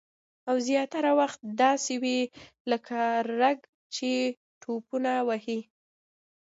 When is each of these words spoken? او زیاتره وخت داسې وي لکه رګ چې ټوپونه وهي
او 0.49 0.55
زیاتره 0.67 1.11
وخت 1.19 1.39
داسې 1.61 1.93
وي 2.03 2.19
لکه 2.71 2.99
رګ 3.39 3.57
چې 3.95 4.11
ټوپونه 4.61 5.11
وهي 5.27 5.59